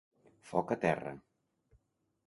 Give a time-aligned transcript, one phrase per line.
[0.51, 1.15] Foc a terra.